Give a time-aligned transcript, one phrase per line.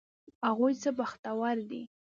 [0.47, 1.81] هغوی څه بختور دي!